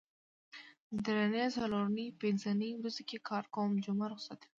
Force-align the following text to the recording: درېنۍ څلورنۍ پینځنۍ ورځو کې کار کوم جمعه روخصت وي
درېنۍ 1.05 1.45
څلورنۍ 1.57 2.05
پینځنۍ 2.21 2.71
ورځو 2.75 3.01
کې 3.09 3.17
کار 3.29 3.43
کوم 3.53 3.69
جمعه 3.85 4.07
روخصت 4.13 4.39
وي 4.41 4.49